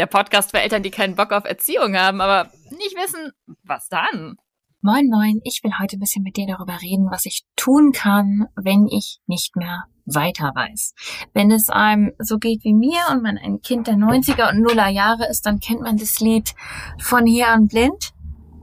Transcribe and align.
der 0.00 0.06
Podcast 0.06 0.50
für 0.50 0.60
Eltern, 0.60 0.82
die 0.82 0.90
keinen 0.90 1.14
Bock 1.14 1.30
auf 1.30 1.44
Erziehung 1.44 1.94
haben, 1.94 2.22
aber 2.22 2.50
nicht 2.70 2.96
wissen, 2.96 3.32
was 3.64 3.86
dann. 3.90 4.36
Moin, 4.80 5.10
moin. 5.10 5.42
Ich 5.44 5.60
will 5.62 5.72
heute 5.78 5.98
ein 5.98 6.00
bisschen 6.00 6.22
mit 6.22 6.38
dir 6.38 6.46
darüber 6.46 6.80
reden, 6.80 7.10
was 7.10 7.26
ich 7.26 7.44
tun 7.54 7.92
kann, 7.92 8.46
wenn 8.56 8.86
ich 8.86 9.18
nicht 9.26 9.56
mehr 9.56 9.84
weiter 10.06 10.52
weiß. 10.54 10.94
Wenn 11.34 11.50
es 11.50 11.68
einem 11.68 12.12
so 12.18 12.38
geht 12.38 12.64
wie 12.64 12.72
mir 12.72 13.00
und 13.10 13.22
man 13.22 13.36
ein 13.36 13.60
Kind 13.60 13.88
der 13.88 13.96
90er 13.96 14.50
und 14.50 14.62
Nuller 14.62 14.88
Jahre 14.88 15.28
ist, 15.28 15.44
dann 15.44 15.60
kennt 15.60 15.82
man 15.82 15.98
das 15.98 16.18
Lied 16.18 16.54
von 16.98 17.26
hier 17.26 17.48
an 17.48 17.68
blind, 17.68 18.14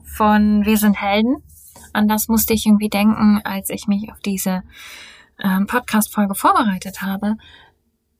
von 0.03 0.65
Wir 0.65 0.77
sind 0.77 0.99
Helden. 0.99 1.43
An 1.93 2.07
das 2.07 2.29
musste 2.29 2.55
ich 2.55 2.65
irgendwie 2.65 2.89
denken, 2.89 3.41
als 3.43 3.69
ich 3.69 3.85
mich 3.85 4.11
auf 4.11 4.19
diese 4.21 4.63
ähm, 5.39 5.67
Podcast-Folge 5.67 6.33
vorbereitet 6.33 7.03
habe, 7.03 7.37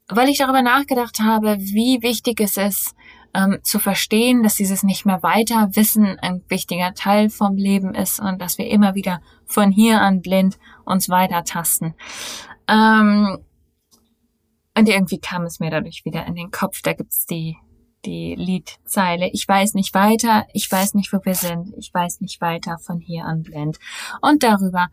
weil 0.08 0.30
ich 0.30 0.38
darüber 0.38 0.62
nachgedacht 0.62 1.20
habe, 1.20 1.58
wie 1.60 2.02
wichtig 2.02 2.40
es 2.40 2.58
ist, 2.58 2.96
ähm, 3.34 3.60
zu 3.62 3.80
verstehen, 3.80 4.44
dass 4.44 4.56
dieses 4.56 4.84
nicht 4.84 5.06
mehr 5.06 5.22
weiter 5.22 5.76
Wissen 5.76 6.18
ein 6.20 6.44
wichtiger 6.48 6.94
Teil 6.94 7.30
vom 7.30 7.56
Leben 7.56 7.94
ist 7.94 8.20
und 8.20 8.42
dass 8.42 8.58
wir 8.58 8.68
immer 8.68 8.96
wieder 8.96 9.22
von 9.46 9.72
hier 9.72 10.02
an 10.02 10.22
blind 10.22 10.58
uns 10.86 11.10
weiter 11.10 11.44
tasten. 11.44 11.94
Ähm, 12.68 13.38
und 14.78 14.88
irgendwie 14.88 15.20
kam 15.20 15.44
es 15.44 15.60
mir 15.60 15.72
dadurch 15.72 16.06
wieder 16.06 16.26
in 16.26 16.36
den 16.36 16.52
Kopf. 16.52 16.82
Da 16.82 16.94
gibt's 16.94 17.26
die 17.26 17.58
die 18.08 18.36
Liedzeile. 18.36 19.30
Ich 19.34 19.48
weiß 19.48 19.74
nicht 19.74 19.94
weiter, 19.94 20.48
ich 20.54 20.72
weiß 20.72 20.94
nicht, 20.94 21.12
wo 21.12 21.20
wir 21.24 21.36
sind, 21.36 21.74
ich 21.78 21.94
weiß 21.94 22.22
nicht 22.22 22.40
weiter 22.42 22.78
von 22.80 23.00
hier 23.00 23.26
an 23.26 23.44
blind. 23.44 23.78
Und 24.22 24.44
darüber, 24.44 24.88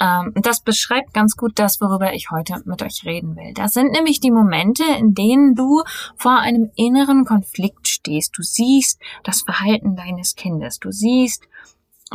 ähm, 0.00 0.32
das 0.34 0.60
beschreibt 0.60 1.14
ganz 1.14 1.36
gut 1.36 1.52
das, 1.58 1.80
worüber 1.80 2.12
ich 2.12 2.30
heute 2.30 2.60
mit 2.64 2.82
euch 2.82 3.04
reden 3.04 3.36
will. 3.36 3.54
Das 3.54 3.72
sind 3.72 3.92
nämlich 3.92 4.20
die 4.20 4.32
Momente, 4.32 4.82
in 4.98 5.14
denen 5.14 5.54
du 5.54 5.82
vor 6.16 6.38
einem 6.38 6.70
inneren 6.74 7.24
Konflikt 7.24 7.86
stehst. 7.86 8.36
Du 8.36 8.42
siehst 8.42 9.00
das 9.22 9.42
Verhalten 9.42 9.94
deines 9.94 10.34
Kindes, 10.34 10.78
du 10.80 10.90
siehst 10.90 11.44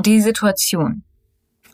die 0.06 0.22
Situation 0.22 1.04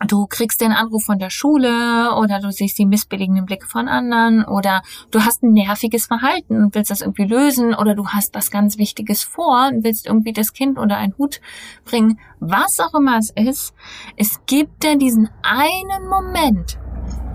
du 0.06 0.28
kriegst 0.28 0.62
den 0.62 0.72
Anruf 0.72 1.06
von 1.06 1.19
der 1.19 1.30
Schule 1.30 2.13
oder 2.16 2.40
du 2.40 2.52
siehst 2.52 2.78
die 2.78 2.85
missbilligenden 2.85 3.46
Blicke 3.46 3.68
von 3.68 3.88
anderen 3.88 4.46
oder 4.46 4.81
du 5.12 5.22
hast 5.22 5.44
ein 5.44 5.53
nerviges 5.53 6.06
Verhalten 6.06 6.63
und 6.63 6.75
willst 6.75 6.91
das 6.91 7.02
irgendwie 7.02 7.25
lösen 7.25 7.74
oder 7.74 7.96
du 7.96 8.08
hast 8.08 8.35
was 8.35 8.52
ganz 8.52 8.78
Wichtiges 8.78 9.24
vor 9.24 9.69
und 9.72 9.84
willst 9.84 10.06
irgendwie 10.06 10.34
das 10.34 10.53
Kind 10.53 10.78
unter 10.78 10.97
einen 10.97 11.18
Hut 11.18 11.41
bringen. 11.85 12.19
Was 12.40 12.80
auch 12.80 12.94
immer 12.94 13.18
es 13.18 13.31
ist, 13.31 13.74
es 14.16 14.40
gibt 14.46 14.84
ja 14.84 14.96
diesen 14.96 15.30
einen 15.41 16.08
Moment, 16.08 16.78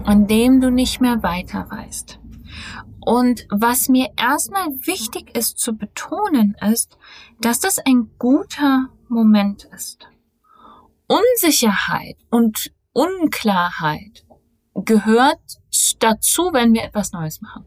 an 0.05 0.27
dem 0.27 0.61
du 0.61 0.71
nicht 0.71 1.01
mehr 1.01 1.23
weiter 1.23 1.67
weißt. 1.69 2.21
Und 3.05 3.47
was 3.51 3.89
mir 3.89 4.11
erstmal 4.17 4.69
wichtig 4.87 5.37
ist 5.37 5.59
zu 5.59 5.77
betonen, 5.77 6.55
ist, 6.61 6.97
dass 7.41 7.59
das 7.59 7.79
ein 7.79 8.11
guter 8.19 8.91
Moment 9.09 9.65
ist. 9.75 10.07
Unsicherheit 11.13 12.17
und 12.31 12.73
Unklarheit 12.95 14.25
gehört 14.75 15.41
dazu, 15.99 16.51
wenn 16.55 16.73
wir 16.73 16.85
etwas 16.85 17.13
Neues 17.13 17.43
machen. 17.43 17.67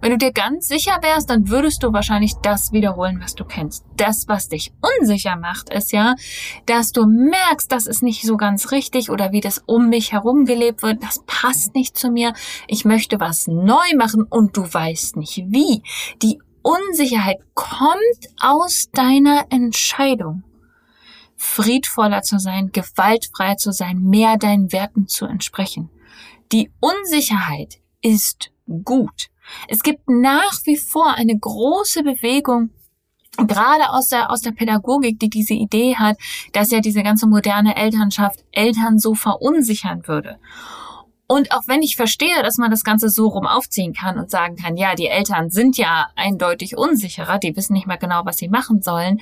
Wenn 0.00 0.10
du 0.10 0.18
dir 0.18 0.32
ganz 0.32 0.66
sicher 0.66 0.98
wärst, 1.00 1.30
dann 1.30 1.50
würdest 1.50 1.84
du 1.84 1.92
wahrscheinlich 1.92 2.34
das 2.42 2.72
wiederholen, 2.72 3.20
was 3.22 3.36
du 3.36 3.44
kennst. 3.44 3.84
Das, 3.96 4.26
was 4.26 4.48
dich 4.48 4.72
unsicher 4.98 5.36
macht, 5.36 5.72
ist 5.72 5.92
ja, 5.92 6.16
dass 6.66 6.90
du 6.90 7.06
merkst, 7.06 7.70
das 7.70 7.86
ist 7.86 8.02
nicht 8.02 8.22
so 8.22 8.36
ganz 8.36 8.72
richtig 8.72 9.08
oder 9.08 9.30
wie 9.30 9.40
das 9.40 9.62
um 9.66 9.88
mich 9.88 10.10
herum 10.10 10.44
gelebt 10.44 10.82
wird, 10.82 11.00
das 11.04 11.22
passt 11.26 11.76
nicht 11.76 11.96
zu 11.96 12.10
mir. 12.10 12.32
Ich 12.66 12.84
möchte 12.84 13.20
was 13.20 13.46
neu 13.46 13.94
machen 13.96 14.24
und 14.28 14.56
du 14.56 14.62
weißt 14.62 15.16
nicht 15.16 15.44
wie. 15.46 15.84
Die 16.22 16.40
Unsicherheit 16.62 17.38
kommt 17.54 18.28
aus 18.40 18.88
deiner 18.92 19.44
Entscheidung 19.50 20.42
friedvoller 21.38 22.22
zu 22.22 22.38
sein, 22.38 22.70
gewaltfreier 22.72 23.56
zu 23.56 23.72
sein, 23.72 24.00
mehr 24.00 24.36
deinen 24.36 24.72
Werten 24.72 25.06
zu 25.06 25.24
entsprechen. 25.24 25.88
Die 26.52 26.70
Unsicherheit 26.80 27.78
ist 28.02 28.50
gut. 28.84 29.28
Es 29.68 29.82
gibt 29.82 30.10
nach 30.10 30.60
wie 30.64 30.76
vor 30.76 31.14
eine 31.14 31.38
große 31.38 32.02
Bewegung 32.02 32.70
gerade 33.36 33.90
aus 33.90 34.08
der, 34.08 34.30
aus 34.30 34.40
der 34.40 34.50
Pädagogik, 34.50 35.20
die 35.20 35.30
diese 35.30 35.54
Idee 35.54 35.94
hat, 35.94 36.16
dass 36.52 36.72
ja 36.72 36.80
diese 36.80 37.04
ganze 37.04 37.28
moderne 37.28 37.76
Elternschaft 37.76 38.44
Eltern 38.50 38.98
so 38.98 39.14
verunsichern 39.14 40.08
würde. 40.08 40.38
Und 41.28 41.52
auch 41.52 41.62
wenn 41.66 41.82
ich 41.82 41.94
verstehe, 41.94 42.42
dass 42.42 42.56
man 42.56 42.70
das 42.70 42.82
Ganze 42.82 43.10
so 43.10 43.28
rum 43.28 43.46
aufziehen 43.46 43.92
kann 43.92 44.18
und 44.18 44.30
sagen 44.30 44.56
kann, 44.56 44.76
ja, 44.76 44.94
die 44.94 45.06
Eltern 45.06 45.50
sind 45.50 45.76
ja 45.76 46.08
eindeutig 46.16 46.76
unsicherer, 46.76 47.38
die 47.38 47.54
wissen 47.54 47.74
nicht 47.74 47.86
mehr 47.86 47.98
genau, 47.98 48.22
was 48.24 48.38
sie 48.38 48.48
machen 48.48 48.82
sollen 48.82 49.20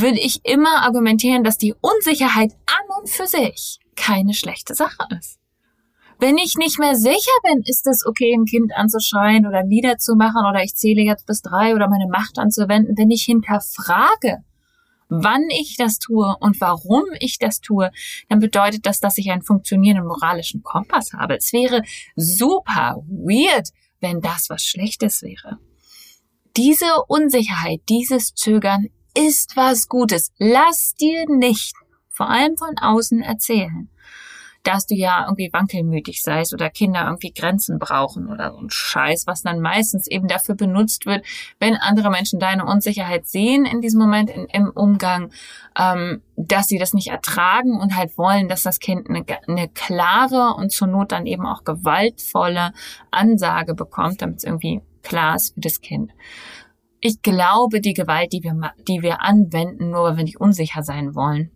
würde 0.00 0.18
ich 0.18 0.44
immer 0.44 0.82
argumentieren, 0.82 1.44
dass 1.44 1.58
die 1.58 1.74
Unsicherheit 1.80 2.52
an 2.66 3.00
und 3.00 3.08
für 3.08 3.26
sich 3.26 3.78
keine 3.94 4.34
schlechte 4.34 4.74
Sache 4.74 5.06
ist. 5.18 5.38
Wenn 6.18 6.38
ich 6.38 6.54
nicht 6.56 6.78
mehr 6.78 6.94
sicher 6.94 7.36
bin, 7.42 7.62
ist 7.66 7.86
es 7.86 8.06
okay, 8.06 8.34
ein 8.34 8.46
Kind 8.46 8.72
anzuschreien 8.74 9.46
oder 9.46 9.62
niederzumachen 9.62 10.46
oder 10.48 10.62
ich 10.62 10.74
zähle 10.74 11.02
jetzt 11.02 11.26
bis 11.26 11.42
drei 11.42 11.74
oder 11.74 11.88
meine 11.88 12.08
Macht 12.08 12.38
anzuwenden. 12.38 12.96
Wenn 12.96 13.10
ich 13.10 13.24
hinterfrage, 13.24 14.38
wann 15.08 15.42
ich 15.50 15.76
das 15.76 15.98
tue 15.98 16.34
und 16.40 16.58
warum 16.60 17.04
ich 17.20 17.38
das 17.38 17.60
tue, 17.60 17.90
dann 18.30 18.38
bedeutet 18.38 18.86
das, 18.86 19.00
dass 19.00 19.18
ich 19.18 19.30
einen 19.30 19.42
funktionierenden 19.42 20.06
moralischen 20.06 20.62
Kompass 20.62 21.12
habe. 21.12 21.36
Es 21.36 21.52
wäre 21.52 21.82
super 22.16 23.02
weird, 23.08 23.68
wenn 24.00 24.20
das 24.20 24.48
was 24.48 24.64
Schlechtes 24.64 25.22
wäre. 25.22 25.58
Diese 26.56 26.86
Unsicherheit, 27.08 27.80
dieses 27.90 28.34
Zögern 28.34 28.88
ist 29.16 29.56
was 29.56 29.88
Gutes. 29.88 30.32
Lass 30.38 30.94
dir 30.94 31.24
nicht, 31.28 31.74
vor 32.10 32.28
allem 32.28 32.56
von 32.56 32.76
außen, 32.78 33.22
erzählen, 33.22 33.88
dass 34.62 34.86
du 34.86 34.94
ja 34.94 35.24
irgendwie 35.24 35.50
wankelmütig 35.52 36.22
seist 36.22 36.52
oder 36.52 36.70
Kinder 36.70 37.04
irgendwie 37.04 37.32
Grenzen 37.32 37.78
brauchen 37.78 38.28
oder 38.28 38.50
so 38.52 38.58
ein 38.58 38.70
Scheiß, 38.70 39.26
was 39.26 39.42
dann 39.42 39.60
meistens 39.60 40.08
eben 40.08 40.26
dafür 40.26 40.56
benutzt 40.56 41.06
wird, 41.06 41.24
wenn 41.60 41.76
andere 41.76 42.10
Menschen 42.10 42.40
deine 42.40 42.66
Unsicherheit 42.66 43.26
sehen 43.26 43.64
in 43.64 43.80
diesem 43.80 44.00
Moment 44.00 44.28
in, 44.28 44.46
im 44.46 44.70
Umgang, 44.70 45.30
ähm, 45.78 46.22
dass 46.36 46.66
sie 46.66 46.78
das 46.78 46.94
nicht 46.94 47.08
ertragen 47.08 47.80
und 47.80 47.96
halt 47.96 48.18
wollen, 48.18 48.48
dass 48.48 48.64
das 48.64 48.80
Kind 48.80 49.08
eine, 49.08 49.24
eine 49.46 49.68
klare 49.68 50.54
und 50.56 50.72
zur 50.72 50.88
Not 50.88 51.12
dann 51.12 51.26
eben 51.26 51.46
auch 51.46 51.62
gewaltvolle 51.62 52.72
Ansage 53.12 53.74
bekommt, 53.74 54.20
damit 54.20 54.38
es 54.38 54.44
irgendwie 54.44 54.82
klar 55.02 55.36
ist 55.36 55.54
für 55.54 55.60
das 55.60 55.80
Kind. 55.80 56.10
Ich 57.08 57.22
glaube, 57.22 57.80
die 57.80 57.94
Gewalt, 57.94 58.32
die 58.32 58.42
wir, 58.42 58.72
die 58.88 59.00
wir 59.00 59.22
anwenden, 59.22 59.90
nur 59.90 60.02
weil 60.02 60.16
wir 60.16 60.24
nicht 60.24 60.40
unsicher 60.40 60.82
sein 60.82 61.14
wollen, 61.14 61.52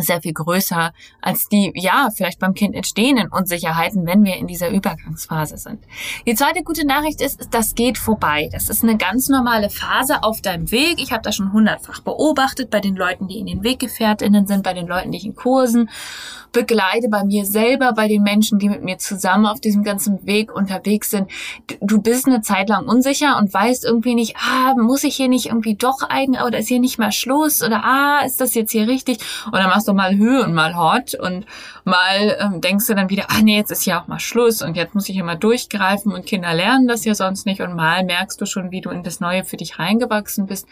sehr 0.00 0.20
viel 0.20 0.32
größer 0.32 0.92
als 1.20 1.48
die, 1.48 1.72
ja, 1.74 2.08
vielleicht 2.14 2.40
beim 2.40 2.54
Kind 2.54 2.74
entstehenden 2.74 3.28
Unsicherheiten, 3.28 4.06
wenn 4.06 4.24
wir 4.24 4.36
in 4.36 4.46
dieser 4.46 4.70
Übergangsphase 4.70 5.58
sind. 5.58 5.78
Die 6.26 6.34
zweite 6.34 6.62
gute 6.64 6.86
Nachricht 6.86 7.20
ist, 7.20 7.48
das 7.52 7.74
geht 7.74 7.96
vorbei. 7.96 8.48
Das 8.52 8.68
ist 8.68 8.82
eine 8.82 8.96
ganz 8.96 9.28
normale 9.28 9.70
Phase 9.70 10.22
auf 10.22 10.40
deinem 10.40 10.70
Weg. 10.70 11.00
Ich 11.00 11.12
habe 11.12 11.22
das 11.22 11.36
schon 11.36 11.52
hundertfach 11.52 12.00
beobachtet 12.00 12.70
bei 12.70 12.80
den 12.80 12.96
Leuten, 12.96 13.28
die 13.28 13.38
in 13.38 13.46
den 13.46 13.62
Weggefährtinnen 13.62 14.46
sind, 14.46 14.64
bei 14.64 14.74
den 14.74 14.86
Leuten, 14.86 15.12
die 15.12 15.18
ich 15.18 15.26
in 15.26 15.36
Kursen 15.36 15.88
begleite, 16.52 17.08
bei 17.10 17.22
mir 17.22 17.44
selber, 17.44 17.92
bei 17.92 18.08
den 18.08 18.22
Menschen, 18.22 18.58
die 18.58 18.68
mit 18.68 18.82
mir 18.82 18.96
zusammen 18.96 19.46
auf 19.46 19.60
diesem 19.60 19.84
ganzen 19.84 20.24
Weg 20.26 20.54
unterwegs 20.54 21.10
sind. 21.10 21.30
Du 21.80 22.00
bist 22.00 22.26
eine 22.26 22.40
Zeit 22.40 22.70
lang 22.70 22.88
unsicher 22.88 23.36
und 23.38 23.52
weißt 23.52 23.84
irgendwie 23.84 24.14
nicht, 24.14 24.36
ah, 24.36 24.74
muss 24.74 25.04
ich 25.04 25.16
hier 25.16 25.28
nicht 25.28 25.46
irgendwie 25.46 25.74
doch 25.74 26.08
eigen 26.08 26.36
oder 26.36 26.58
ist 26.58 26.68
hier 26.68 26.80
nicht 26.80 26.98
mal 26.98 27.12
Schluss 27.12 27.62
oder 27.62 27.84
ah, 27.84 28.20
ist 28.24 28.40
das 28.40 28.54
jetzt 28.54 28.72
hier 28.72 28.88
richtig? 28.88 29.18
Dann 29.52 29.75
machst 29.76 29.88
du 29.88 29.92
mal 29.92 30.16
Höhe 30.16 30.42
und 30.42 30.54
mal 30.54 30.74
Hot 30.74 31.14
und 31.14 31.44
mal 31.84 32.38
ähm, 32.40 32.62
denkst 32.62 32.86
du 32.86 32.94
dann 32.94 33.10
wieder, 33.10 33.26
ah 33.28 33.42
nee, 33.42 33.58
jetzt 33.58 33.70
ist 33.70 33.84
ja 33.84 34.00
auch 34.00 34.06
mal 34.06 34.18
Schluss 34.18 34.62
und 34.62 34.74
jetzt 34.74 34.94
muss 34.94 35.08
ich 35.10 35.16
immer 35.18 35.36
durchgreifen 35.36 36.12
und 36.12 36.24
Kinder 36.24 36.54
lernen 36.54 36.88
das 36.88 37.04
ja 37.04 37.14
sonst 37.14 37.44
nicht 37.44 37.60
und 37.60 37.76
mal 37.76 38.02
merkst 38.02 38.40
du 38.40 38.46
schon, 38.46 38.70
wie 38.70 38.80
du 38.80 38.88
in 38.88 39.02
das 39.02 39.20
Neue 39.20 39.44
für 39.44 39.58
dich 39.58 39.78
reingewachsen 39.78 40.46
bist 40.46 40.66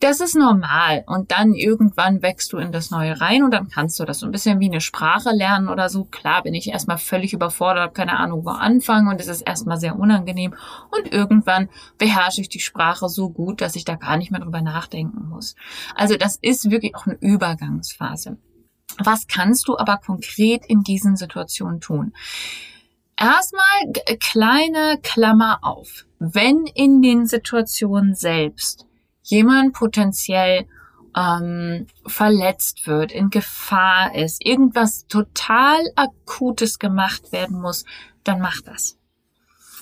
das 0.00 0.20
ist 0.20 0.34
normal. 0.34 1.04
Und 1.06 1.30
dann 1.30 1.54
irgendwann 1.54 2.22
wächst 2.22 2.52
du 2.52 2.58
in 2.58 2.72
das 2.72 2.90
Neue 2.90 3.20
rein 3.20 3.42
und 3.42 3.52
dann 3.52 3.68
kannst 3.68 3.98
du 3.98 4.04
das 4.04 4.20
so 4.20 4.26
ein 4.26 4.32
bisschen 4.32 4.60
wie 4.60 4.66
eine 4.66 4.80
Sprache 4.80 5.30
lernen 5.30 5.68
oder 5.68 5.88
so. 5.88 6.04
Klar 6.04 6.42
bin 6.42 6.54
ich 6.54 6.68
erstmal 6.68 6.98
völlig 6.98 7.32
überfordert, 7.32 7.82
habe 7.82 7.92
keine 7.92 8.18
Ahnung, 8.18 8.44
wo 8.44 8.50
anfangen 8.50 9.08
und 9.08 9.20
es 9.20 9.28
ist 9.28 9.42
erstmal 9.42 9.78
sehr 9.78 9.98
unangenehm. 9.98 10.54
Und 10.90 11.12
irgendwann 11.12 11.68
beherrsche 11.98 12.40
ich 12.40 12.48
die 12.48 12.60
Sprache 12.60 13.08
so 13.08 13.30
gut, 13.30 13.60
dass 13.60 13.76
ich 13.76 13.84
da 13.84 13.96
gar 13.96 14.16
nicht 14.16 14.30
mehr 14.30 14.40
drüber 14.40 14.60
nachdenken 14.60 15.28
muss. 15.28 15.54
Also 15.94 16.16
das 16.16 16.36
ist 16.36 16.70
wirklich 16.70 16.94
auch 16.94 17.06
eine 17.06 17.16
Übergangsphase. 17.20 18.36
Was 18.98 19.26
kannst 19.26 19.68
du 19.68 19.76
aber 19.76 19.98
konkret 19.98 20.64
in 20.66 20.82
diesen 20.82 21.16
Situationen 21.16 21.80
tun? 21.80 22.12
Erstmal 23.18 23.92
kleine 24.20 24.98
Klammer 25.02 25.60
auf. 25.62 26.04
Wenn 26.18 26.66
in 26.74 27.02
den 27.02 27.26
Situationen 27.26 28.14
selbst 28.14 28.85
jemand 29.26 29.74
potenziell 29.74 30.66
ähm, 31.16 31.86
verletzt 32.06 32.86
wird, 32.86 33.12
in 33.12 33.30
Gefahr 33.30 34.14
ist, 34.14 34.44
irgendwas 34.44 35.06
total 35.06 35.78
Akutes 35.96 36.78
gemacht 36.78 37.32
werden 37.32 37.60
muss, 37.60 37.84
dann 38.24 38.40
mach 38.40 38.60
das. 38.60 38.95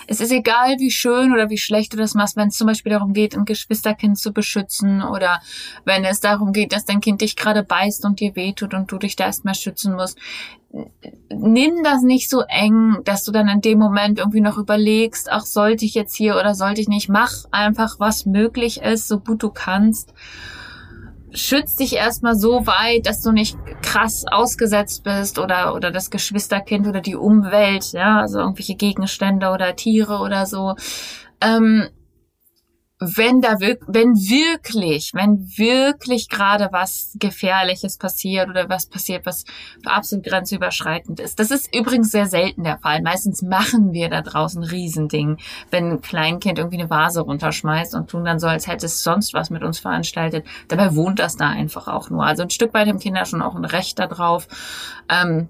Es 0.06 0.21
ist 0.21 0.33
egal, 0.33 0.79
wie 0.79 0.91
schön 0.91 1.33
oder 1.33 1.51
wie 1.51 1.59
schlecht 1.59 1.93
du 1.93 1.97
das 1.97 2.15
machst, 2.15 2.37
wenn 2.37 2.49
es 2.49 2.56
zum 2.56 2.67
Beispiel 2.67 2.93
darum 2.93 3.12
geht, 3.12 3.37
ein 3.37 3.45
Geschwisterkind 3.45 4.19
zu 4.19 4.33
beschützen 4.33 5.03
oder 5.03 5.41
wenn 5.85 6.05
es 6.05 6.21
darum 6.21 6.53
geht, 6.53 6.73
dass 6.73 6.85
dein 6.85 7.01
Kind 7.01 7.21
dich 7.21 7.37
gerade 7.37 7.62
beißt 7.62 8.05
und 8.05 8.21
dir 8.21 8.37
wehtut 8.37 8.75
und 8.75 8.91
du 8.91 8.99
dich 8.99 9.17
da 9.17 9.27
erstmal 9.27 9.55
schützen 9.55 9.95
musst 9.95 10.19
nimm 11.31 11.83
das 11.83 12.03
nicht 12.03 12.29
so 12.29 12.43
eng, 12.49 12.99
dass 13.05 13.25
du 13.25 13.33
dann 13.33 13.49
in 13.49 13.61
dem 13.61 13.79
Moment 13.79 14.19
irgendwie 14.19 14.41
noch 14.41 14.59
überlegst, 14.59 15.31
ach, 15.31 15.45
sollte 15.45 15.85
ich 15.85 15.95
jetzt 15.95 16.17
hier 16.17 16.37
oder 16.37 16.55
sollte 16.55 16.81
ich 16.81 16.89
nicht? 16.89 17.09
Mach 17.09 17.45
einfach, 17.51 18.01
was 18.01 18.27
möglich 18.27 18.83
ist, 18.83 19.09
so 19.09 19.21
gut 19.21 19.43
du 19.43 19.51
kannst. 19.51 20.12
Schütz 21.35 21.77
dich 21.77 21.95
erstmal 21.95 22.37
so 22.37 22.67
weit, 22.67 23.07
dass 23.07 23.21
du 23.21 23.33
nicht 23.33 23.59
krass 23.83 24.25
ausgesetzt 24.31 25.03
bist 25.03 25.39
oder, 25.39 25.75
oder 25.75 25.91
das 25.91 26.11
Geschwisterkind 26.11 26.87
oder 26.87 27.01
die 27.01 27.17
Umwelt, 27.17 27.93
ja, 27.93 28.21
also 28.21 28.39
irgendwelche 28.39 28.77
Gegenstände 28.77 29.51
oder 29.51 29.75
Tiere 29.75 30.19
oder 30.19 30.47
so. 30.47 30.77
Ähm, 31.41 31.89
wenn 33.00 33.41
da 33.41 33.61
wirklich, 33.61 33.88
wenn 33.88 34.14
wirklich, 34.14 35.11
wenn 35.14 35.38
wirklich 35.56 36.29
gerade 36.29 36.69
was 36.70 37.17
Gefährliches 37.19 37.99
passiert 37.99 38.49
oder 38.49 38.69
was 38.69 38.87
passiert, 38.87 39.26
was 39.26 39.44
absolut 39.85 40.26
grenzüberschreitend 40.26 41.19
ist. 41.19 41.41
Das 41.41 41.50
ist 41.50 41.75
übrigens 41.75 42.12
sehr 42.12 42.26
selten 42.26 42.62
der 42.62 42.79
Fall. 42.79 43.02
Meistens 43.02 43.43
machen 43.43 43.93
wir 43.93 44.08
da 44.08 44.23
draußen 44.23 44.62
Riesending, 44.62 45.38
wenn 45.70 45.91
ein 45.91 46.00
Kleinkind 46.02 46.58
irgendwie 46.58 46.79
eine 46.79 46.91
Vase 46.91 47.23
runterschmeißt 47.23 47.94
und 47.94 48.11
tun 48.11 48.25
dann 48.25 48.38
so, 48.38 48.46
als 48.46 48.69
hätte 48.69 48.87
es 48.87 49.02
sonst 49.02 49.35
was 49.35 49.50
mit 49.50 49.64
uns 49.64 49.81
veranstaltet. 49.81 50.46
Dabei 50.69 50.94
wohnt 50.94 51.19
das 51.19 51.37
da 51.37 51.49
einfach 51.49 51.88
auch 51.88 52.11
nur. 52.11 52.25
Also 52.25 52.44
ein 52.44 52.50
Stück 52.50 52.75
weit 52.75 52.88
haben 52.88 53.00
Kinder 53.00 53.25
schon 53.25 53.43
auch 53.43 53.56
ein 53.56 53.64
Recht 53.64 53.99
darauf. 53.99 54.46
Ähm, 55.08 55.49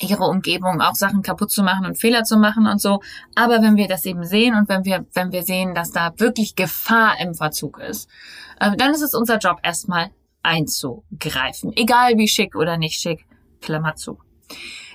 ihre 0.00 0.24
Umgebung 0.24 0.80
auch 0.80 0.94
Sachen 0.94 1.22
kaputt 1.22 1.50
zu 1.50 1.62
machen 1.62 1.86
und 1.86 1.98
Fehler 1.98 2.24
zu 2.24 2.36
machen 2.36 2.66
und 2.66 2.80
so. 2.80 3.00
Aber 3.34 3.62
wenn 3.62 3.76
wir 3.76 3.88
das 3.88 4.04
eben 4.06 4.24
sehen 4.24 4.54
und 4.54 4.68
wenn 4.68 4.84
wir, 4.84 5.06
wenn 5.14 5.32
wir 5.32 5.42
sehen, 5.42 5.74
dass 5.74 5.90
da 5.90 6.12
wirklich 6.18 6.56
Gefahr 6.56 7.18
im 7.20 7.34
Verzug 7.34 7.78
ist, 7.78 8.08
äh, 8.60 8.76
dann 8.76 8.92
ist 8.92 9.02
es 9.02 9.14
unser 9.14 9.38
Job 9.38 9.58
erstmal 9.62 10.10
einzugreifen. 10.42 11.72
Egal 11.76 12.16
wie 12.16 12.28
schick 12.28 12.54
oder 12.54 12.76
nicht 12.76 13.00
schick, 13.00 13.26
Klammer 13.60 13.96
zu. 13.96 14.18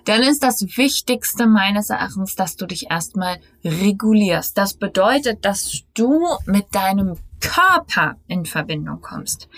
Dann 0.06 0.22
ist 0.22 0.44
das 0.44 0.62
Wichtigste 0.78 1.48
meines 1.48 1.90
Erachtens, 1.90 2.36
dass 2.36 2.56
du 2.56 2.66
dich 2.66 2.90
erstmal 2.90 3.38
regulierst. 3.64 4.58
Das 4.58 4.74
bedeutet, 4.74 5.46
dass 5.46 5.84
du 5.94 6.26
mit 6.46 6.74
deinem 6.76 7.18
Körper 7.40 8.18
in 8.28 8.46
Verbindung 8.46 9.02
kommst 9.02 9.50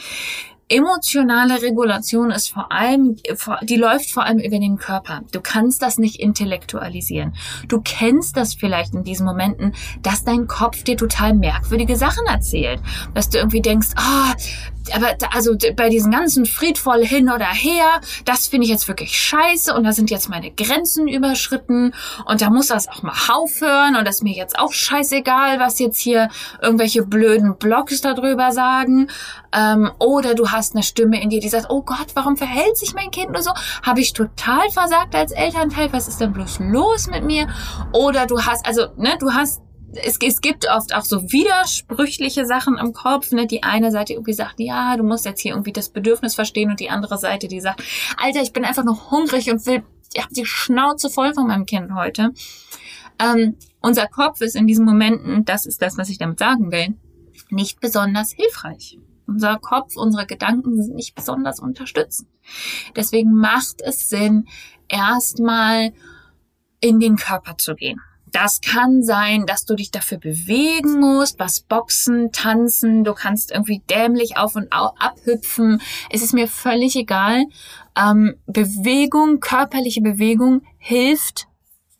emotionale 0.67 1.61
Regulation 1.61 2.31
ist 2.31 2.49
vor 2.49 2.71
allem, 2.71 3.17
die 3.63 3.75
läuft 3.75 4.11
vor 4.11 4.23
allem 4.23 4.39
über 4.39 4.59
den 4.59 4.77
Körper. 4.77 5.21
Du 5.31 5.39
kannst 5.41 5.81
das 5.81 5.97
nicht 5.97 6.19
intellektualisieren. 6.19 7.35
Du 7.67 7.81
kennst 7.81 8.35
das 8.35 8.55
vielleicht 8.55 8.93
in 8.93 9.03
diesen 9.03 9.25
Momenten, 9.25 9.73
dass 10.01 10.23
dein 10.23 10.47
Kopf 10.47 10.83
dir 10.83 10.97
total 10.97 11.33
merkwürdige 11.33 11.95
Sachen 11.95 12.25
erzählt. 12.25 12.81
Dass 13.13 13.29
du 13.29 13.37
irgendwie 13.37 13.61
denkst, 13.61 13.89
ah, 13.95 14.33
oh, 14.33 14.74
aber 14.93 15.15
also 15.33 15.55
bei 15.75 15.89
diesen 15.89 16.11
ganzen 16.11 16.45
friedvoll 16.45 17.05
hin 17.05 17.29
oder 17.29 17.45
her, 17.45 18.01
das 18.25 18.47
finde 18.47 18.65
ich 18.65 18.71
jetzt 18.71 18.87
wirklich 18.87 19.17
scheiße 19.19 19.73
und 19.73 19.83
da 19.83 19.91
sind 19.91 20.11
jetzt 20.11 20.29
meine 20.29 20.51
Grenzen 20.51 21.07
überschritten 21.07 21.93
und 22.25 22.41
da 22.41 22.49
muss 22.49 22.67
das 22.67 22.87
auch 22.87 23.03
mal 23.03 23.13
aufhören 23.31 23.95
und 23.95 24.05
das 24.05 24.17
ist 24.17 24.23
mir 24.23 24.35
jetzt 24.35 24.57
auch 24.57 24.73
scheißegal, 24.73 25.59
was 25.59 25.79
jetzt 25.79 25.99
hier 25.99 26.29
irgendwelche 26.61 27.03
blöden 27.03 27.57
Blogs 27.57 28.01
darüber 28.01 28.51
sagen. 28.51 29.09
Ähm, 29.51 29.91
oder 29.99 30.35
du 30.35 30.49
hast 30.49 30.75
eine 30.75 30.83
Stimme 30.83 31.21
in 31.21 31.29
dir, 31.29 31.39
die 31.39 31.49
sagt, 31.49 31.67
oh 31.69 31.81
Gott, 31.81 32.07
warum 32.13 32.37
verhält 32.37 32.77
sich 32.77 32.93
mein 32.93 33.11
Kind 33.11 33.31
nur 33.31 33.41
so? 33.41 33.51
Habe 33.83 34.01
ich 34.01 34.13
total 34.13 34.69
versagt 34.71 35.15
als 35.15 35.31
Elternteil? 35.31 35.91
Was 35.93 36.07
ist 36.07 36.19
denn 36.19 36.33
bloß 36.33 36.59
los 36.59 37.07
mit 37.07 37.23
mir? 37.23 37.47
Oder 37.93 38.25
du 38.25 38.41
hast, 38.41 38.65
also, 38.65 38.87
ne, 38.97 39.15
du 39.19 39.33
hast 39.33 39.61
es, 39.95 40.17
es 40.21 40.41
gibt 40.41 40.69
oft 40.69 40.93
auch 40.93 41.03
so 41.03 41.31
widersprüchliche 41.31 42.45
Sachen 42.45 42.77
im 42.77 42.93
Kopf. 42.93 43.31
Ne? 43.31 43.47
Die 43.47 43.63
eine 43.63 43.91
Seite 43.91 44.13
irgendwie 44.13 44.33
sagt, 44.33 44.59
ja, 44.59 44.97
du 44.97 45.03
musst 45.03 45.25
jetzt 45.25 45.41
hier 45.41 45.53
irgendwie 45.53 45.73
das 45.73 45.89
Bedürfnis 45.89 46.35
verstehen 46.35 46.69
und 46.69 46.79
die 46.79 46.89
andere 46.89 47.17
Seite, 47.17 47.47
die 47.47 47.59
sagt, 47.59 47.83
Alter, 48.17 48.41
ich 48.41 48.53
bin 48.53 48.65
einfach 48.65 48.83
nur 48.83 49.11
hungrig 49.11 49.51
und 49.51 49.65
will, 49.65 49.83
ich 50.13 50.23
habe 50.23 50.33
die 50.33 50.45
Schnauze 50.45 51.09
voll 51.09 51.33
von 51.33 51.47
meinem 51.47 51.65
Kind 51.65 51.93
heute. 51.93 52.31
Ähm, 53.19 53.57
unser 53.81 54.07
Kopf 54.07 54.41
ist 54.41 54.55
in 54.55 54.67
diesen 54.67 54.85
Momenten, 54.85 55.45
das 55.45 55.65
ist 55.65 55.81
das, 55.81 55.97
was 55.97 56.09
ich 56.09 56.17
damit 56.17 56.39
sagen 56.39 56.71
will, 56.71 56.95
nicht 57.49 57.79
besonders 57.79 58.31
hilfreich. 58.31 58.97
Unser 59.27 59.57
Kopf, 59.57 59.95
unsere 59.95 60.25
Gedanken 60.25 60.81
sind 60.81 60.95
nicht 60.95 61.15
besonders 61.15 61.59
unterstützend. 61.59 62.29
Deswegen 62.95 63.33
macht 63.33 63.81
es 63.81 64.09
Sinn, 64.09 64.47
erstmal 64.87 65.93
in 66.79 66.99
den 66.99 67.15
Körper 67.15 67.57
zu 67.57 67.75
gehen. 67.75 67.99
Das 68.35 68.59
kann 68.59 69.01
sein, 69.01 69.45
dass 69.45 69.63
du 69.63 69.75
dich 69.75 69.91
dafür 69.91 70.17
bewegen 70.17 70.99
musst, 70.99 71.39
was 71.39 71.61
boxen, 71.61 72.33
tanzen, 72.33 73.05
du 73.05 73.13
kannst 73.13 73.49
irgendwie 73.49 73.81
dämlich 73.89 74.35
auf 74.35 74.57
und 74.57 74.67
abhüpfen. 74.73 75.81
Es 76.09 76.21
ist 76.21 76.33
mir 76.33 76.49
völlig 76.49 76.97
egal. 76.97 77.45
Ähm, 77.97 78.35
Bewegung, 78.45 79.39
körperliche 79.39 80.01
Bewegung 80.01 80.63
hilft 80.77 81.47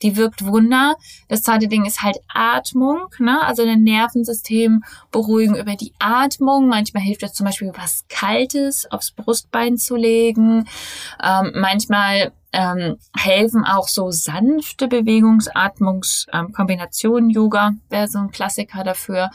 die 0.01 0.17
wirkt 0.17 0.45
Wunder. 0.45 0.95
Das 1.29 1.41
zweite 1.41 1.69
Ding 1.69 1.85
ist 1.85 2.03
halt 2.03 2.17
Atmung, 2.27 3.07
ne? 3.17 3.41
also 3.41 3.63
dein 3.63 3.83
Nervensystem 3.83 4.83
beruhigen 5.09 5.55
über 5.55 5.75
die 5.75 5.93
Atmung. 5.99 6.67
Manchmal 6.67 7.01
hilft 7.01 7.23
es 7.23 7.33
zum 7.33 7.45
Beispiel 7.45 7.71
was 7.73 8.05
Kaltes 8.09 8.91
aufs 8.91 9.11
Brustbein 9.11 9.77
zu 9.77 9.95
legen. 9.95 10.67
Ähm, 11.23 11.53
manchmal 11.55 12.33
ähm, 12.55 12.97
helfen 13.13 13.63
auch 13.65 13.89
so 13.89 14.11
sanfte 14.11 14.87
Bewegungsatmungskombinationen. 14.87 17.29
Ähm, 17.29 17.35
Yoga 17.35 17.73
wäre 17.89 18.07
so 18.07 18.19
ein 18.19 18.31
Klassiker 18.31 18.85
dafür. 18.85 19.29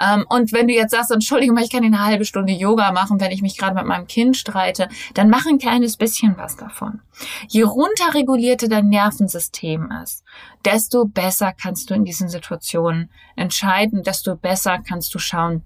Ähm, 0.00 0.24
und 0.28 0.54
wenn 0.54 0.68
du 0.68 0.74
jetzt 0.74 0.92
sagst, 0.92 1.10
Entschuldigung, 1.10 1.58
ich 1.58 1.70
kann 1.70 1.84
eine 1.84 2.02
halbe 2.02 2.24
Stunde 2.24 2.54
Yoga 2.54 2.92
machen, 2.92 3.20
wenn 3.20 3.30
ich 3.30 3.42
mich 3.42 3.58
gerade 3.58 3.74
mit 3.74 3.84
meinem 3.84 4.06
Kind 4.06 4.38
streite, 4.38 4.88
dann 5.12 5.28
mach 5.28 5.44
ein 5.44 5.58
kleines 5.58 5.98
bisschen 5.98 6.38
was 6.38 6.56
davon. 6.56 7.02
Je 7.48 7.60
runterregulierter 7.62 8.68
dein 8.68 8.88
Nervensystem 8.88 9.92
ist, 10.02 10.24
desto 10.64 11.04
besser 11.04 11.52
kannst 11.52 11.90
du 11.90 11.94
in 11.94 12.06
diesen 12.06 12.30
Situationen 12.30 13.10
entscheiden, 13.36 14.02
desto 14.02 14.34
besser 14.34 14.78
kannst 14.78 15.14
du 15.14 15.18
schauen, 15.18 15.62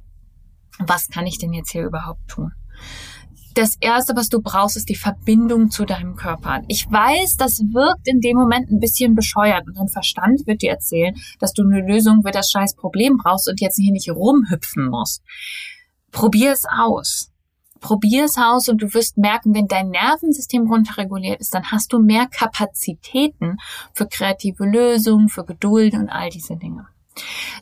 was 0.81 1.09
kann 1.09 1.27
ich 1.27 1.39
denn 1.39 1.53
jetzt 1.53 1.71
hier 1.71 1.85
überhaupt 1.85 2.27
tun? 2.27 2.51
Das 3.57 3.77
erste, 3.81 4.15
was 4.15 4.29
du 4.29 4.43
brauchst, 4.43 4.77
ist 4.77 4.89
die 4.89 4.97
Verbindung 4.97 5.71
zu 5.71 5.87
deinem 5.87 6.15
Körper. 6.15 6.63
Ich 6.69 6.91
weiß, 6.91 7.37
das 7.37 7.61
wirkt 7.61 8.07
in 8.07 8.21
dem 8.21 8.37
Moment 8.37 8.71
ein 8.71 8.81
bisschen 8.81 9.15
bescheuert 9.15 9.67
und 9.67 9.79
dein 9.79 9.89
Verstand 9.89 10.47
wird 10.47 10.61
dir 10.61 10.71
erzählen, 10.71 11.15
dass 11.41 11.55
du 11.55 11.63
eine 11.63 11.81
Lösung 11.81 12.23
für 12.23 12.33
das 12.33 12.51
scheiß 12.51 12.77
Problem 12.77 13.17
brauchst 13.17 13.49
und 13.49 13.61
jetzt 13.61 13.77
hier 13.77 13.93
nicht 13.93 14.11
rumhüpfen 14.11 14.89
musst. 14.89 15.23
Probier 16.13 16.53
es 16.53 16.65
aus. 16.67 17.31
Probier 17.81 18.25
es 18.25 18.37
aus 18.37 18.69
und 18.69 18.83
du 18.83 18.93
wirst 18.93 19.17
merken, 19.17 19.55
wenn 19.55 19.69
dein 19.69 19.91
Nervensystem 19.91 20.71
runterreguliert 20.71 21.41
ist, 21.41 21.55
dann 21.55 21.71
hast 21.71 21.93
du 21.93 21.99
mehr 21.99 22.27
Kapazitäten 22.27 23.57
für 23.95 24.07
kreative 24.07 24.65
Lösungen, 24.65 25.29
für 25.29 25.45
Geduld 25.45 25.95
und 25.95 26.09
all 26.09 26.29
diese 26.29 26.57
Dinge. 26.57 26.87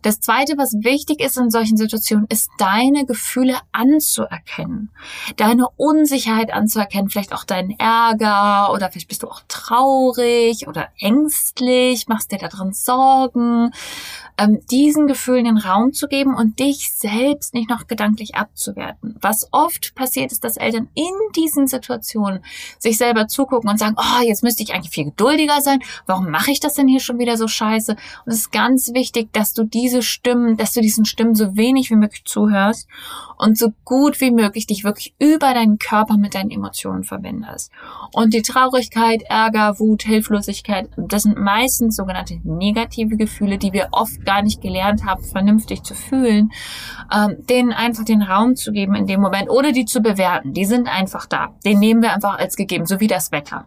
Das 0.03 0.21
Zweite, 0.21 0.55
was 0.57 0.75
wichtig 0.85 1.21
ist 1.21 1.39
in 1.39 1.51
solchen 1.51 1.77
Situationen, 1.77 2.27
ist 2.29 2.51
deine 2.59 3.07
Gefühle 3.07 3.57
anzuerkennen, 3.73 4.91
deine 5.37 5.69
Unsicherheit 5.77 6.53
anzuerkennen, 6.53 7.11
vielleicht 7.11 7.33
auch 7.33 7.45
deinen 7.45 7.71
Ärger 7.79 8.73
oder 8.73 8.91
vielleicht 8.91 9.09
bist 9.09 9.23
du 9.23 9.29
auch 9.29 9.41
traurig 9.49 10.67
oder 10.69 10.89
ängstlich, 10.99 12.09
machst 12.09 12.33
dir 12.33 12.39
daran 12.39 12.73
Sorgen, 12.73 13.71
ähm, 14.39 14.61
diesen 14.71 15.07
Gefühlen 15.07 15.45
den 15.45 15.59
Raum 15.59 15.93
zu 15.93 16.09
geben 16.09 16.35
und 16.35 16.59
dich 16.59 16.93
selbst 16.93 17.55
nicht 17.55 17.71
noch 17.71 17.87
gedanklich 17.87 18.35
abzuwerten. 18.35 19.17
Was 19.21 19.49
oft 19.53 19.95
passiert 19.95 20.33
ist, 20.33 20.45
dass 20.45 20.57
Eltern 20.57 20.89
in 20.95 21.13
diesen 21.37 21.67
Situationen 21.67 22.45
sich 22.79 22.99
selber 22.99 23.29
zugucken 23.29 23.71
und 23.71 23.79
sagen, 23.79 23.97
oh, 23.99 24.23
jetzt 24.23 24.43
müsste 24.43 24.63
ich 24.63 24.75
eigentlich 24.75 24.93
viel 24.93 25.05
geduldiger 25.05 25.61
sein, 25.61 25.81
warum 26.07 26.31
mache 26.31 26.51
ich 26.51 26.61
das 26.61 26.75
denn 26.75 26.89
hier 26.89 27.01
schon 27.01 27.19
wieder 27.19 27.37
so 27.37 27.47
scheiße? 27.47 27.93
Und 27.93 28.33
es 28.33 28.39
ist 28.39 28.53
ganz 28.53 28.93
wichtig, 28.95 29.33
dass 29.33 29.44
du 29.53 29.65
diese 29.65 30.03
Stimmen, 30.03 30.57
dass 30.57 30.73
du 30.73 30.81
diesen 30.81 31.05
Stimmen 31.05 31.35
so 31.35 31.57
wenig 31.57 31.91
wie 31.91 31.97
möglich 31.97 32.25
zuhörst 32.25 32.89
und 33.37 33.59
so 33.59 33.73
gut 33.85 34.21
wie 34.21 34.31
möglich 34.31 34.67
dich 34.67 34.85
wirklich 34.85 35.15
über 35.19 35.53
deinen 35.53 35.79
Körper 35.79 36.17
mit 36.17 36.35
deinen 36.35 36.51
Emotionen 36.51 37.05
verbindest. 37.05 37.71
Und 38.13 38.33
die 38.33 38.43
Traurigkeit, 38.43 39.23
Ärger, 39.29 39.79
Wut, 39.79 40.03
Hilflosigkeit, 40.03 40.89
das 40.97 41.25
sind 41.25 41.37
meistens 41.37 41.97
sogenannte 41.97 42.41
negative 42.45 43.17
Gefühle, 43.17 43.59
die 43.59 43.73
wir 43.73 43.89
oft 43.93 44.25
gar 44.25 44.43
nicht 44.43 44.63
gelernt 44.63 45.05
haben, 45.05 45.23
vernünftig 45.23 45.83
zu 45.83 45.95
fühlen, 45.95 46.51
ähm, 47.13 47.37
denen 47.49 47.73
einfach 47.73 48.05
den 48.05 48.23
Raum 48.23 48.57
zu 48.57 48.73
geben 48.73 48.95
in 48.95 49.07
dem 49.07 49.21
Moment 49.21 49.51
oder 49.51 49.73
die 49.73 49.85
zu 49.85 50.01
bewerten. 50.01 50.55
Die 50.55 50.65
sind 50.65 50.89
einfach 50.89 51.27
da. 51.27 51.55
Den 51.65 51.79
nehmen 51.79 52.03
wir 52.03 52.15
einfach 52.15 52.39
als 52.39 52.57
gegeben, 52.57 52.87
so 52.87 53.01
wie 53.01 53.09
das 53.09 53.33
Wetter 53.33 53.67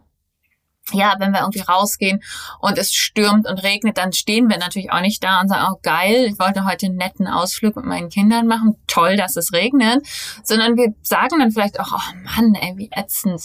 ja, 0.94 1.16
wenn 1.20 1.32
wir 1.32 1.42
irgendwie 1.42 1.62
rausgehen 1.62 2.22
und 2.60 2.78
es 2.78 2.94
stürmt 2.94 3.48
und 3.48 3.64
regnet, 3.64 3.98
dann 3.98 4.14
stehen 4.14 4.50
wir 4.50 4.58
natürlich 4.58 4.92
auch 4.92 5.02
nicht 5.02 5.24
da 5.24 5.42
und 5.42 5.50
sagen, 5.50 5.68
oh 5.72 5.80
geil, 5.84 6.26
ich 6.32 6.40
wollte 6.40 6.66
heute 6.66 6.86
einen 6.86 6.96
netten 6.96 7.28
Ausflug 7.28 7.76
mit 7.76 7.86
meinen 7.86 8.10
Kindern 8.10 8.48
machen, 8.48 8.76
toll, 8.88 9.18
dass 9.18 9.36
es 9.36 9.52
regnet, 9.54 10.06
sondern 10.44 10.78
wir 10.78 10.94
sagen 11.02 11.40
dann 11.40 11.52
vielleicht 11.52 11.80
auch, 11.80 11.92
oh 11.92 12.14
Mann, 12.24 12.56
ey, 12.56 12.78
wie 12.78 12.90
ätzend, 12.92 13.44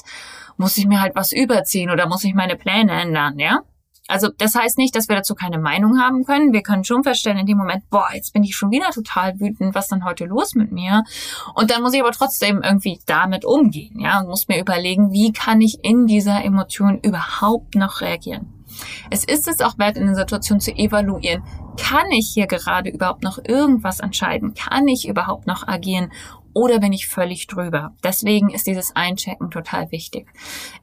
muss 0.56 0.76
ich 0.76 0.86
mir 0.86 1.00
halt 1.00 1.14
was 1.16 1.32
überziehen 1.32 1.90
oder 1.90 2.06
muss 2.06 2.24
ich 2.24 2.34
meine 2.34 2.56
Pläne 2.56 2.92
ändern, 2.92 3.38
ja? 3.38 3.60
Also 4.08 4.28
das 4.36 4.54
heißt 4.54 4.78
nicht, 4.78 4.96
dass 4.96 5.08
wir 5.08 5.16
dazu 5.16 5.34
keine 5.34 5.58
Meinung 5.58 6.00
haben 6.00 6.24
können. 6.24 6.52
Wir 6.52 6.62
können 6.62 6.84
schon 6.84 7.04
feststellen 7.04 7.38
in 7.38 7.46
dem 7.46 7.56
Moment, 7.56 7.88
boah, 7.88 8.08
jetzt 8.12 8.32
bin 8.32 8.42
ich 8.42 8.56
schon 8.56 8.70
wieder 8.70 8.90
total 8.90 9.38
wütend, 9.38 9.74
was 9.74 9.88
dann 9.88 10.04
heute 10.04 10.24
los 10.24 10.54
mit 10.54 10.72
mir? 10.72 11.04
Und 11.54 11.70
dann 11.70 11.82
muss 11.82 11.94
ich 11.94 12.00
aber 12.00 12.12
trotzdem 12.12 12.62
irgendwie 12.62 12.98
damit 13.06 13.44
umgehen, 13.44 14.00
ja, 14.00 14.20
und 14.20 14.28
muss 14.28 14.48
mir 14.48 14.60
überlegen, 14.60 15.12
wie 15.12 15.32
kann 15.32 15.60
ich 15.60 15.84
in 15.84 16.06
dieser 16.06 16.44
Emotion 16.44 16.98
überhaupt 16.98 17.76
noch 17.76 18.00
reagieren? 18.00 18.52
Es 19.10 19.24
ist 19.24 19.48
es 19.48 19.60
auch 19.60 19.78
wert, 19.78 19.96
in 19.96 20.06
der 20.06 20.14
Situation 20.14 20.60
zu 20.60 20.72
evaluieren, 20.72 21.42
kann 21.76 22.10
ich 22.10 22.30
hier 22.32 22.46
gerade 22.46 22.90
überhaupt 22.90 23.22
noch 23.22 23.38
irgendwas 23.44 24.00
entscheiden? 24.00 24.54
Kann 24.54 24.88
ich 24.88 25.08
überhaupt 25.08 25.46
noch 25.46 25.66
agieren? 25.66 26.10
Oder 26.54 26.78
bin 26.78 26.92
ich 26.92 27.08
völlig 27.08 27.46
drüber? 27.46 27.94
Deswegen 28.02 28.50
ist 28.50 28.66
dieses 28.66 28.94
Einchecken 28.96 29.50
total 29.50 29.90
wichtig. 29.90 30.28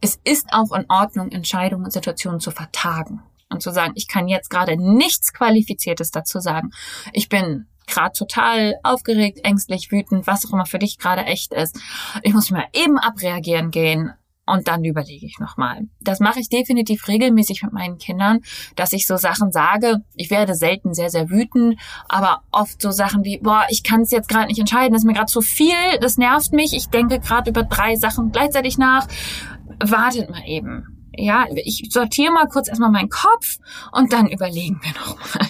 Es 0.01 0.19
ist 0.23 0.47
auch 0.51 0.71
in 0.71 0.85
Ordnung, 0.89 1.31
Entscheidungen 1.31 1.85
und 1.85 1.91
Situationen 1.91 2.39
zu 2.39 2.51
vertagen 2.51 3.21
und 3.49 3.61
zu 3.61 3.71
sagen, 3.71 3.93
ich 3.95 4.07
kann 4.07 4.27
jetzt 4.27 4.49
gerade 4.49 4.77
nichts 4.77 5.33
Qualifiziertes 5.33 6.11
dazu 6.11 6.39
sagen. 6.39 6.71
Ich 7.13 7.29
bin 7.29 7.67
gerade 7.87 8.13
total 8.13 8.75
aufgeregt, 8.83 9.39
ängstlich, 9.43 9.91
wütend, 9.91 10.27
was 10.27 10.45
auch 10.45 10.53
immer 10.53 10.65
für 10.65 10.79
dich 10.79 10.97
gerade 10.97 11.25
echt 11.25 11.53
ist. 11.53 11.79
Ich 12.21 12.33
muss 12.33 12.49
mich 12.49 12.59
mal 12.59 12.67
eben 12.73 12.97
abreagieren 12.97 13.71
gehen 13.71 14.13
und 14.49 14.67
dann 14.67 14.83
überlege 14.83 15.25
ich 15.25 15.37
nochmal. 15.39 15.81
Das 16.01 16.19
mache 16.19 16.39
ich 16.39 16.49
definitiv 16.49 17.07
regelmäßig 17.07 17.63
mit 17.63 17.71
meinen 17.71 17.97
Kindern, 17.97 18.39
dass 18.75 18.93
ich 18.93 19.05
so 19.05 19.17
Sachen 19.17 19.51
sage. 19.51 19.97
Ich 20.15 20.31
werde 20.31 20.55
selten 20.55 20.93
sehr, 20.93 21.09
sehr 21.09 21.29
wütend, 21.29 21.79
aber 22.07 22.41
oft 22.51 22.81
so 22.81 22.91
Sachen 22.91 23.23
wie, 23.23 23.37
boah, 23.37 23.65
ich 23.69 23.83
kann 23.83 24.01
es 24.01 24.11
jetzt 24.11 24.29
gerade 24.29 24.47
nicht 24.47 24.59
entscheiden, 24.59 24.93
das 24.93 25.03
ist 25.03 25.07
mir 25.07 25.13
gerade 25.13 25.31
zu 25.31 25.41
viel, 25.41 25.99
das 26.01 26.17
nervt 26.17 26.53
mich, 26.53 26.73
ich 26.73 26.89
denke 26.89 27.19
gerade 27.19 27.49
über 27.51 27.63
drei 27.63 27.95
Sachen 27.95 28.31
gleichzeitig 28.31 28.77
nach. 28.77 29.07
Wartet 29.79 30.29
mal 30.29 30.43
eben. 30.45 31.11
Ja, 31.15 31.45
ich 31.55 31.89
sortiere 31.91 32.31
mal 32.31 32.47
kurz 32.47 32.69
erstmal 32.69 32.91
meinen 32.91 33.09
Kopf 33.09 33.57
und 33.91 34.13
dann 34.13 34.27
überlegen 34.27 34.79
wir 34.81 34.93
nochmal. 34.93 35.47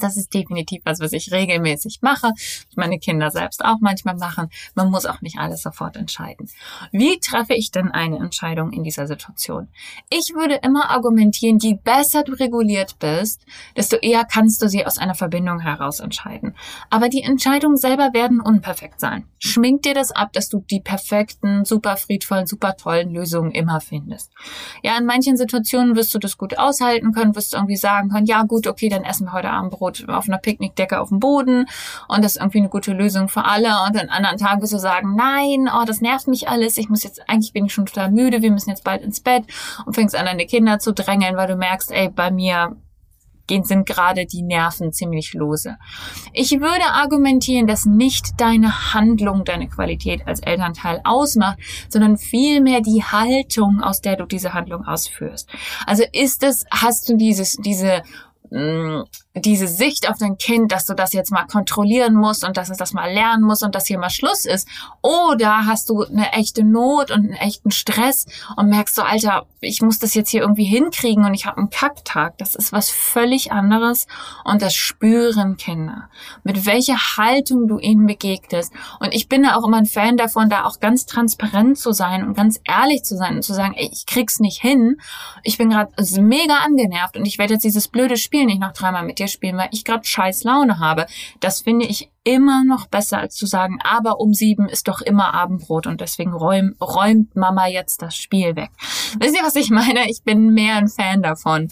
Das 0.00 0.16
ist 0.16 0.34
definitiv 0.34 0.82
was, 0.84 1.00
was 1.00 1.12
ich 1.12 1.32
regelmäßig 1.32 2.00
mache. 2.02 2.32
Meine 2.76 2.98
Kinder 2.98 3.30
selbst 3.30 3.64
auch 3.64 3.78
manchmal 3.80 4.16
machen. 4.16 4.48
Man 4.74 4.90
muss 4.90 5.06
auch 5.06 5.22
nicht 5.22 5.38
alles 5.38 5.62
sofort 5.62 5.96
entscheiden. 5.96 6.50
Wie 6.92 7.18
treffe 7.20 7.54
ich 7.54 7.70
denn 7.70 7.90
eine 7.90 8.18
Entscheidung 8.18 8.72
in 8.72 8.84
dieser 8.84 9.06
Situation? 9.06 9.68
Ich 10.10 10.34
würde 10.34 10.56
immer 10.62 10.90
argumentieren, 10.90 11.58
je 11.58 11.74
besser 11.82 12.22
du 12.22 12.32
reguliert 12.32 12.98
bist, 12.98 13.46
desto 13.76 13.96
eher 13.96 14.24
kannst 14.24 14.62
du 14.62 14.68
sie 14.68 14.84
aus 14.84 14.98
einer 14.98 15.14
Verbindung 15.14 15.60
heraus 15.60 16.00
entscheiden. 16.00 16.54
Aber 16.90 17.08
die 17.08 17.22
Entscheidungen 17.22 17.76
selber 17.76 18.10
werden 18.12 18.40
unperfekt 18.40 19.00
sein. 19.00 19.24
Schmink 19.38 19.82
dir 19.82 19.94
das 19.94 20.10
ab, 20.10 20.32
dass 20.32 20.48
du 20.48 20.64
die 20.70 20.80
perfekten, 20.80 21.64
super 21.64 21.96
friedvollen, 21.96 22.46
super 22.46 22.76
tollen 22.76 23.10
Lösungen 23.10 23.52
immer 23.52 23.80
findest. 23.80 24.32
Ja, 24.82 24.98
in 24.98 25.06
manchen 25.06 25.36
Situationen 25.36 25.96
wirst 25.96 26.14
du 26.14 26.18
das 26.18 26.36
gut 26.36 26.58
aushalten 26.58 27.12
können, 27.12 27.34
wirst 27.34 27.52
du 27.52 27.56
irgendwie 27.56 27.76
sagen 27.76 28.10
können, 28.10 28.26
ja 28.26 28.42
gut, 28.42 28.66
okay, 28.66 28.88
dann 28.88 29.04
essen 29.04 29.26
wir 29.26 29.32
heute 29.32 29.50
Abend 29.50 29.77
Brot 29.78 30.08
auf 30.08 30.28
einer 30.28 30.38
Picknickdecke 30.38 31.00
auf 31.00 31.08
dem 31.08 31.20
Boden 31.20 31.66
und 32.08 32.24
das 32.24 32.32
ist 32.32 32.40
irgendwie 32.40 32.58
eine 32.58 32.68
gute 32.68 32.92
Lösung 32.92 33.28
für 33.28 33.44
alle. 33.44 33.68
Und 33.86 33.96
an 33.96 34.08
anderen 34.08 34.38
Tagen 34.38 34.62
wirst 34.62 34.72
du 34.72 34.78
sagen, 34.78 35.14
nein, 35.16 35.68
oh, 35.72 35.84
das 35.86 36.00
nervt 36.00 36.28
mich 36.28 36.48
alles. 36.48 36.76
Ich 36.76 36.88
muss 36.88 37.04
jetzt, 37.04 37.28
eigentlich 37.28 37.52
bin 37.52 37.66
ich 37.66 37.72
schon 37.72 37.86
total 37.86 38.10
müde. 38.10 38.42
Wir 38.42 38.50
müssen 38.50 38.70
jetzt 38.70 38.84
bald 38.84 39.02
ins 39.02 39.20
Bett 39.20 39.44
und 39.86 39.94
fängst 39.94 40.16
an, 40.16 40.26
deine 40.26 40.46
Kinder 40.46 40.78
zu 40.78 40.92
drängeln, 40.92 41.36
weil 41.36 41.48
du 41.48 41.56
merkst, 41.56 41.90
ey, 41.90 42.08
bei 42.08 42.30
mir 42.30 42.76
gehen 43.48 43.64
sind 43.64 43.86
gerade 43.86 44.26
die 44.26 44.42
Nerven 44.42 44.92
ziemlich 44.92 45.32
lose. 45.32 45.76
Ich 46.32 46.52
würde 46.52 46.84
argumentieren, 46.92 47.66
dass 47.66 47.86
nicht 47.86 48.40
deine 48.40 48.92
Handlung 48.94 49.44
deine 49.44 49.68
Qualität 49.68 50.26
als 50.26 50.40
Elternteil 50.40 51.00
ausmacht, 51.04 51.58
sondern 51.88 52.18
vielmehr 52.18 52.82
die 52.82 53.02
Haltung, 53.02 53.80
aus 53.82 54.02
der 54.02 54.16
du 54.16 54.26
diese 54.26 54.52
Handlung 54.52 54.84
ausführst. 54.84 55.48
Also 55.86 56.04
ist 56.12 56.44
es, 56.44 56.64
hast 56.70 57.08
du 57.08 57.16
dieses, 57.16 57.56
diese 57.56 58.02
Mm, 58.50 59.02
diese 59.40 59.68
Sicht 59.68 60.08
auf 60.08 60.18
dein 60.18 60.38
Kind, 60.38 60.72
dass 60.72 60.86
du 60.86 60.94
das 60.94 61.12
jetzt 61.12 61.30
mal 61.30 61.46
kontrollieren 61.46 62.14
musst 62.14 62.44
und 62.44 62.56
dass 62.56 62.70
es 62.70 62.76
das 62.76 62.92
mal 62.92 63.12
lernen 63.12 63.42
muss 63.42 63.62
und 63.62 63.74
dass 63.74 63.86
hier 63.86 63.98
mal 63.98 64.10
Schluss 64.10 64.44
ist. 64.44 64.68
Oder 65.02 65.66
hast 65.66 65.88
du 65.88 66.04
eine 66.04 66.32
echte 66.32 66.64
Not 66.64 67.10
und 67.10 67.26
einen 67.26 67.32
echten 67.32 67.70
Stress 67.70 68.26
und 68.56 68.68
merkst 68.68 68.94
so, 68.94 69.02
Alter, 69.02 69.46
ich 69.60 69.82
muss 69.82 69.98
das 69.98 70.14
jetzt 70.14 70.30
hier 70.30 70.42
irgendwie 70.42 70.64
hinkriegen 70.64 71.24
und 71.24 71.34
ich 71.34 71.46
habe 71.46 71.58
einen 71.58 71.70
Kacktag. 71.70 72.38
Das 72.38 72.54
ist 72.54 72.72
was 72.72 72.90
völlig 72.90 73.52
anderes 73.52 74.06
und 74.44 74.62
das 74.62 74.74
spüren 74.74 75.56
Kinder. 75.56 76.08
Mit 76.44 76.66
welcher 76.66 76.96
Haltung 77.16 77.68
du 77.68 77.78
ihnen 77.78 78.06
begegnest. 78.06 78.72
Und 79.00 79.14
ich 79.14 79.28
bin 79.28 79.42
da 79.42 79.56
auch 79.56 79.66
immer 79.66 79.78
ein 79.78 79.86
Fan 79.86 80.16
davon, 80.16 80.48
da 80.50 80.64
auch 80.64 80.80
ganz 80.80 81.06
transparent 81.06 81.78
zu 81.78 81.92
sein 81.92 82.26
und 82.26 82.36
ganz 82.36 82.60
ehrlich 82.64 83.02
zu 83.02 83.16
sein 83.16 83.36
und 83.36 83.42
zu 83.42 83.54
sagen, 83.54 83.74
ey, 83.76 83.90
ich 83.92 84.06
krieg's 84.06 84.40
nicht 84.40 84.60
hin. 84.60 84.96
Ich 85.42 85.58
bin 85.58 85.70
gerade 85.70 85.92
mega 86.20 86.58
angenervt 86.64 87.16
und 87.16 87.26
ich 87.26 87.38
werde 87.38 87.54
jetzt 87.54 87.64
dieses 87.64 87.88
blöde 87.88 88.16
Spiel 88.16 88.46
nicht 88.46 88.60
noch 88.60 88.72
dreimal 88.72 89.04
mit 89.04 89.18
dir 89.18 89.27
spielen, 89.28 89.56
weil 89.56 89.68
ich 89.72 89.84
gerade 89.84 90.04
scheiß 90.04 90.44
Laune 90.44 90.78
habe. 90.78 91.06
Das 91.40 91.60
finde 91.60 91.86
ich 91.86 92.10
immer 92.24 92.64
noch 92.64 92.88
besser, 92.88 93.18
als 93.18 93.36
zu 93.36 93.46
sagen, 93.46 93.78
aber 93.82 94.20
um 94.20 94.34
sieben 94.34 94.68
ist 94.68 94.88
doch 94.88 95.00
immer 95.00 95.32
Abendbrot 95.32 95.86
und 95.86 96.00
deswegen 96.00 96.32
räum, 96.32 96.74
räumt 96.80 97.36
Mama 97.36 97.66
jetzt 97.68 98.02
das 98.02 98.16
Spiel 98.16 98.56
weg. 98.56 98.70
Wisst 99.18 99.36
ihr, 99.36 99.42
was 99.42 99.56
ich 99.56 99.70
meine? 99.70 100.10
Ich 100.10 100.22
bin 100.22 100.52
mehr 100.52 100.76
ein 100.76 100.88
Fan 100.88 101.22
davon, 101.22 101.68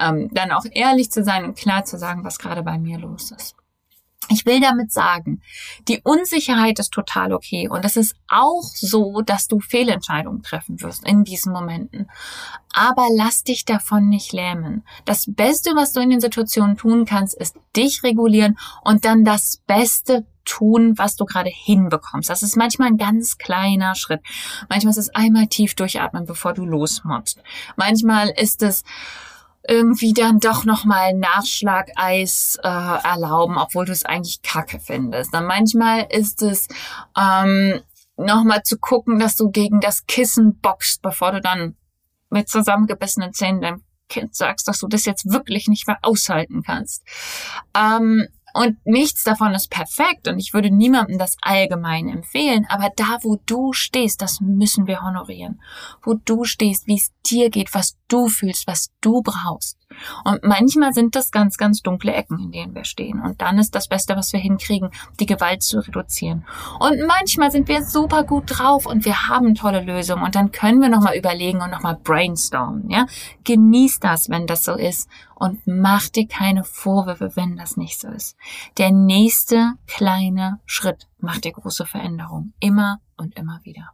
ähm, 0.00 0.28
dann 0.32 0.50
auch 0.50 0.64
ehrlich 0.72 1.10
zu 1.10 1.22
sein 1.22 1.44
und 1.44 1.56
klar 1.56 1.84
zu 1.84 1.98
sagen, 1.98 2.24
was 2.24 2.38
gerade 2.38 2.62
bei 2.62 2.78
mir 2.78 2.98
los 2.98 3.30
ist. 3.30 3.59
Ich 4.32 4.46
will 4.46 4.60
damit 4.60 4.92
sagen, 4.92 5.42
die 5.88 6.00
Unsicherheit 6.04 6.78
ist 6.78 6.92
total 6.92 7.32
okay 7.32 7.68
und 7.68 7.84
es 7.84 7.96
ist 7.96 8.14
auch 8.28 8.62
so, 8.62 9.22
dass 9.22 9.48
du 9.48 9.58
Fehlentscheidungen 9.58 10.42
treffen 10.42 10.80
wirst 10.80 11.04
in 11.06 11.24
diesen 11.24 11.52
Momenten. 11.52 12.08
Aber 12.72 13.08
lass 13.12 13.42
dich 13.42 13.64
davon 13.64 14.08
nicht 14.08 14.32
lähmen. 14.32 14.84
Das 15.04 15.26
Beste, 15.26 15.70
was 15.74 15.92
du 15.92 16.00
in 16.00 16.10
den 16.10 16.20
Situationen 16.20 16.76
tun 16.76 17.06
kannst, 17.06 17.34
ist 17.34 17.56
dich 17.76 18.04
regulieren 18.04 18.56
und 18.82 19.04
dann 19.04 19.24
das 19.24 19.62
Beste 19.66 20.24
tun, 20.44 20.96
was 20.96 21.16
du 21.16 21.24
gerade 21.24 21.50
hinbekommst. 21.52 22.30
Das 22.30 22.44
ist 22.44 22.56
manchmal 22.56 22.88
ein 22.88 22.98
ganz 22.98 23.36
kleiner 23.36 23.96
Schritt. 23.96 24.20
Manchmal 24.68 24.92
ist 24.92 24.98
es 24.98 25.14
einmal 25.14 25.48
tief 25.48 25.74
durchatmen, 25.74 26.24
bevor 26.24 26.52
du 26.52 26.64
losmotzt. 26.64 27.42
Manchmal 27.76 28.28
ist 28.28 28.62
es 28.62 28.84
irgendwie 29.68 30.12
dann 30.12 30.40
doch 30.40 30.64
nochmal 30.64 31.14
Nachschlageis 31.14 32.58
äh, 32.62 32.68
erlauben, 32.68 33.58
obwohl 33.58 33.84
du 33.84 33.92
es 33.92 34.04
eigentlich 34.04 34.42
kacke 34.42 34.80
findest. 34.80 35.34
Dann 35.34 35.46
manchmal 35.46 36.06
ist 36.10 36.42
es 36.42 36.68
ähm, 37.18 37.80
nochmal 38.16 38.62
zu 38.62 38.78
gucken, 38.78 39.18
dass 39.18 39.36
du 39.36 39.50
gegen 39.50 39.80
das 39.80 40.06
Kissen 40.06 40.58
boxst, 40.60 41.02
bevor 41.02 41.32
du 41.32 41.40
dann 41.40 41.76
mit 42.30 42.48
zusammengebissenen 42.48 43.32
Zähnen 43.32 43.60
deinem 43.60 43.84
Kind 44.08 44.34
sagst, 44.34 44.66
dass 44.66 44.78
du 44.78 44.88
das 44.88 45.04
jetzt 45.04 45.30
wirklich 45.30 45.68
nicht 45.68 45.86
mehr 45.86 45.98
aushalten 46.02 46.62
kannst. 46.62 47.02
Ähm, 47.74 48.28
und 48.54 48.78
nichts 48.84 49.24
davon 49.24 49.54
ist 49.54 49.70
perfekt 49.70 50.28
und 50.28 50.38
ich 50.38 50.52
würde 50.54 50.70
niemandem 50.70 51.18
das 51.18 51.36
allgemein 51.40 52.08
empfehlen, 52.08 52.66
aber 52.68 52.90
da, 52.96 53.18
wo 53.22 53.38
du 53.46 53.72
stehst, 53.72 54.22
das 54.22 54.40
müssen 54.40 54.86
wir 54.86 55.02
honorieren. 55.02 55.60
Wo 56.02 56.14
du 56.14 56.44
stehst, 56.44 56.86
wie 56.86 56.96
es 56.96 57.12
dir 57.26 57.50
geht, 57.50 57.74
was 57.74 57.96
du 58.08 58.28
fühlst, 58.28 58.66
was 58.66 58.90
du 59.00 59.22
brauchst. 59.22 59.79
Und 60.24 60.42
manchmal 60.44 60.92
sind 60.92 61.14
das 61.14 61.30
ganz, 61.30 61.56
ganz 61.56 61.82
dunkle 61.82 62.12
Ecken, 62.12 62.38
in 62.38 62.52
denen 62.52 62.74
wir 62.74 62.84
stehen. 62.84 63.20
Und 63.20 63.40
dann 63.40 63.58
ist 63.58 63.74
das 63.74 63.88
Beste, 63.88 64.16
was 64.16 64.32
wir 64.32 64.40
hinkriegen, 64.40 64.90
die 65.18 65.26
Gewalt 65.26 65.62
zu 65.62 65.80
reduzieren. 65.80 66.44
Und 66.78 67.06
manchmal 67.06 67.50
sind 67.50 67.68
wir 67.68 67.84
super 67.84 68.24
gut 68.24 68.44
drauf 68.46 68.86
und 68.86 69.04
wir 69.04 69.28
haben 69.28 69.54
tolle 69.54 69.80
Lösungen. 69.80 70.22
Und 70.24 70.34
dann 70.34 70.52
können 70.52 70.80
wir 70.80 70.88
nochmal 70.88 71.16
überlegen 71.16 71.60
und 71.60 71.70
nochmal 71.70 71.98
brainstormen. 72.02 72.88
Ja? 72.90 73.06
Genieß 73.44 74.00
das, 74.00 74.30
wenn 74.30 74.46
das 74.46 74.64
so 74.64 74.74
ist. 74.74 75.08
Und 75.34 75.66
mach 75.66 76.08
dir 76.08 76.26
keine 76.26 76.64
Vorwürfe, 76.64 77.32
wenn 77.34 77.56
das 77.56 77.76
nicht 77.76 77.98
so 77.98 78.08
ist. 78.08 78.36
Der 78.78 78.92
nächste 78.92 79.72
kleine 79.86 80.60
Schritt 80.66 81.08
macht 81.18 81.44
dir 81.44 81.52
große 81.52 81.86
Veränderung. 81.86 82.52
Immer 82.60 83.00
und 83.16 83.36
immer 83.36 83.60
wieder. 83.62 83.92